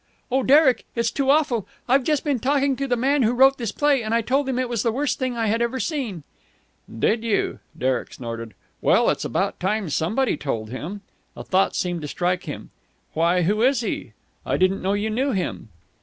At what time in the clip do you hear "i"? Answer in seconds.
4.15-4.21, 5.37-5.45, 14.43-14.57